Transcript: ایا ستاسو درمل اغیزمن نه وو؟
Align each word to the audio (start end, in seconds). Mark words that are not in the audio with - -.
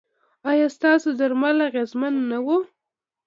ایا 0.49 0.67
ستاسو 0.77 1.07
درمل 1.19 1.57
اغیزمن 1.69 2.13
نه 2.31 2.39
وو؟ 2.45 2.57